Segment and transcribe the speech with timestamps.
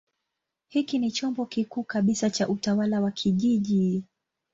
[0.67, 4.03] Hiki ni chombo kikuu kabisa cha utawala wa kijiji.